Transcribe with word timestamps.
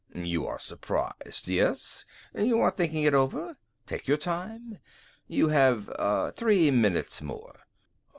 "You 0.15 0.47
are 0.47 0.57
surprised, 0.57 1.47
yes? 1.47 2.05
You 2.33 2.59
are 2.61 2.71
thinking 2.71 3.03
it 3.03 3.13
over? 3.13 3.57
Take 3.85 4.07
your 4.07 4.17
time 4.17 4.79
you 5.27 5.49
have 5.49 6.35
three 6.35 6.71
minutes 6.71 7.21
more. 7.21 7.59